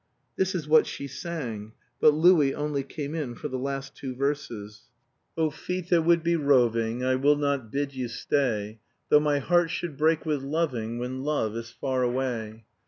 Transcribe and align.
This 0.35 0.55
is 0.55 0.67
what 0.67 0.87
she 0.87 1.05
sang; 1.05 1.73
but 1.99 2.11
Louis 2.11 2.55
only 2.55 2.81
came 2.81 3.13
in 3.13 3.35
for 3.35 3.49
the 3.49 3.59
last 3.59 3.95
two 3.95 4.15
verses. 4.15 4.85
"Oh 5.37 5.51
feet 5.51 5.91
that 5.91 6.01
would 6.05 6.23
be 6.23 6.35
roving, 6.35 7.03
I 7.05 7.13
will 7.13 7.35
not 7.35 7.71
bid 7.71 7.93
you 7.93 8.07
stay, 8.07 8.79
Though 9.09 9.19
my 9.19 9.37
heart 9.37 9.69
should 9.69 9.97
break 9.97 10.25
with 10.25 10.41
loving, 10.41 10.97
When 10.97 11.21
love 11.23 11.55
is 11.55 11.69
far 11.69 12.01
away. 12.01 12.65